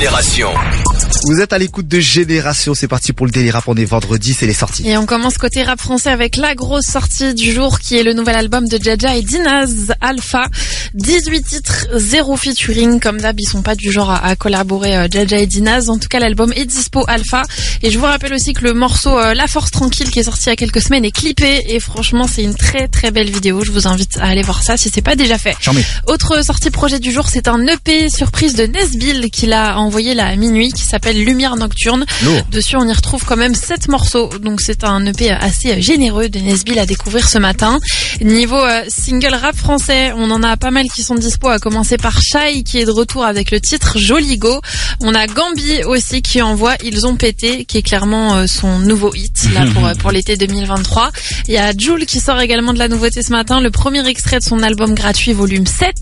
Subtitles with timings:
[0.00, 0.89] Génération.
[1.24, 4.32] Vous êtes à l'écoute de Génération, c'est parti pour le Daily Rap, on est vendredi,
[4.32, 4.88] c'est les sorties.
[4.88, 8.14] Et on commence côté rap français avec la grosse sortie du jour qui est le
[8.14, 10.46] nouvel album de Jaja et Dinaz Alpha.
[10.94, 13.00] 18 titres, zéro featuring.
[13.00, 15.90] Comme d'hab, ils sont pas du genre à, à collaborer euh, Jaja et Dinaz.
[15.90, 17.42] En tout cas, l'album est dispo Alpha.
[17.82, 20.44] Et je vous rappelle aussi que le morceau euh, La Force Tranquille qui est sorti
[20.46, 21.64] il y a quelques semaines est clippé.
[21.68, 23.62] Et franchement, c'est une très très belle vidéo.
[23.62, 25.54] Je vous invite à aller voir ça si c'est pas déjà fait.
[25.60, 25.84] Charmé.
[26.06, 30.26] Autre sortie projet du jour, c'est un EP surprise de Nesbill qu'il a envoyé là
[30.26, 32.04] à minuit qui s'appelle Lumière Nocturne.
[32.22, 32.42] Lourd.
[32.50, 34.30] Dessus, on y retrouve quand même sept morceaux.
[34.40, 37.78] Donc c'est un EP assez généreux de Nesbill à découvrir ce matin.
[38.20, 41.96] Niveau euh, single rap français, on en a pas mal qui sont dispo, à commencer
[41.96, 44.60] par Shai qui est de retour avec le titre Joli Go.
[45.00, 49.14] On a Gambi aussi qui envoie Ils ont pété, qui est clairement euh, son nouveau
[49.14, 51.10] hit là pour, euh, pour l'été 2023.
[51.48, 54.38] Il y a Jules qui sort également de la nouveauté ce matin, le premier extrait
[54.38, 55.94] de son album gratuit volume 7.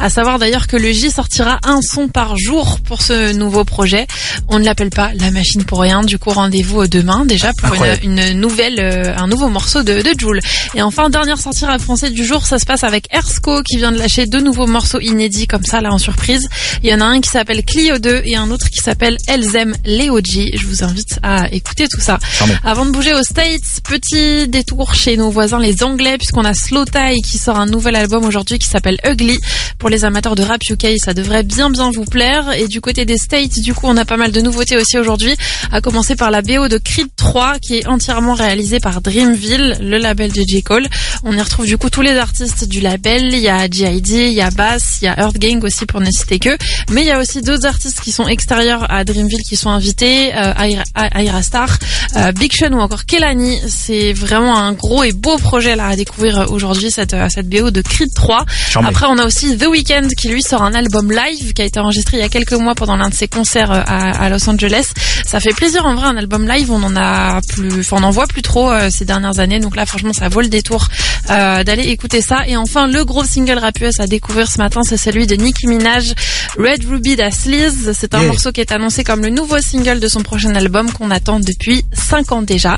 [0.00, 4.06] À savoir d'ailleurs que le J sortira un son par jour pour ce nouveau projet.
[4.48, 6.02] On ne l'appelle pas la machine pour rien.
[6.02, 10.40] Du coup, rendez-vous demain déjà pour une, nouvelle, euh, un nouveau morceau de, de Joule.
[10.74, 13.92] Et enfin, dernière sortie rap français du jour, ça se passe avec Ersco qui vient
[13.92, 16.48] de lâcher deux nouveaux morceaux inédits comme ça là en surprise.
[16.82, 19.74] Il y en a un qui s'appelle Clio 2 et un autre qui s'appelle Elzem
[19.84, 20.50] G.
[20.54, 22.18] Je vous invite à écouter tout ça.
[22.64, 26.84] Avant de bouger aux States, petit détour chez nos voisins les Anglais puisqu'on a Slow
[26.84, 29.38] Tie qui sort un nouvel album aujourd'hui qui s'appelle Ugly.
[29.78, 32.52] Pour les amateurs de rap UK, ça devrait bien bien vous plaire.
[32.52, 35.34] Et du côté des States, du coup, on a pas mal de nouveautés aussi aujourd'hui.
[35.72, 39.98] À commencer par la BO de Creed 3 qui est entièrement réalisée par Dreamville, le
[39.98, 40.62] label de J.
[40.62, 40.86] Cole.
[41.24, 43.32] On y retrouve du coup tous les artistes du label.
[43.32, 46.00] Il y a G.I.D, il y a Bass, il y a Earth Gang aussi pour
[46.00, 46.56] ne citer que.
[46.90, 50.34] Mais il y a aussi d'autres artistes qui sont extérieurs à Dreamville qui sont invités.
[50.34, 51.68] Euh, Aira, Aira Star,
[52.16, 53.60] euh, Big Sean ou encore Kelani.
[53.68, 57.48] C'est vraiment un gros et beau projet là à découvrir euh, aujourd'hui cette, euh, cette
[57.48, 58.44] BO de Creed 3.
[58.68, 58.88] Charmé.
[58.88, 61.80] Après, on a aussi The Weeknd qui lui sort un album live qui a été
[61.80, 64.48] enregistré il y a quelques mois pendant l'un de ses concerts euh, à, à Los
[64.48, 64.86] Angeles.
[65.24, 66.70] Ça fait plaisir en vrai un album live.
[66.70, 69.60] On en a plus, enfin on en voit plus trop euh, ces dernières années.
[69.60, 70.86] Donc là, franchement, ça vaut le détour
[71.30, 72.46] euh, d'aller écouter ça.
[72.46, 75.66] Et enfin, le gros single rap US à découvrir ce matin, c'est celui de Nicki
[75.66, 76.12] Minaj,
[76.58, 77.92] Red Ruby da Sleaze.
[77.98, 78.28] C'est un Yeah.
[78.28, 81.84] morceau qui est annoncé comme le nouveau single de son prochain album qu'on attend depuis
[81.92, 82.76] 5 ans déjà.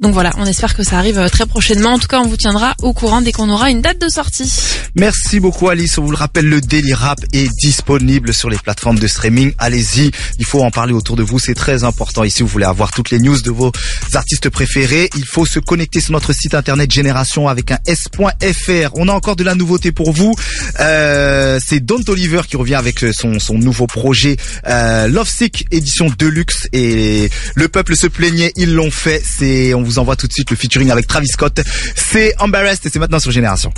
[0.00, 1.94] Donc voilà, on espère que ça arrive euh, très prochainement.
[1.94, 4.50] En tout cas, on vous tiendra au courant dès qu'on aura une date de sortie.
[4.94, 8.98] Merci beaucoup Alice, on vous le rappelle, le Daily Rap est disponible sur les plateformes
[8.98, 9.52] de streaming.
[9.58, 12.24] Allez-y, il faut en parler autour de vous, c'est très important.
[12.24, 13.72] Ici, vous voulez avoir toutes les news de vos
[14.14, 18.90] artistes préférés, il faut se connecter sur notre site internet Génération avec un s.fr.
[18.94, 20.34] On a encore de la nouveauté pour vous.
[20.80, 24.36] Euh, c'est Don Oliver qui revient avec euh, son, son nouveau projet
[24.66, 29.22] euh, Love Sick édition Deluxe et le peuple se plaignait, ils l'ont fait.
[29.24, 31.60] C'est, on vous envoie tout de suite le featuring avec Travis Scott.
[31.94, 33.72] C'est Embarrassed et c'est maintenant sur Génération.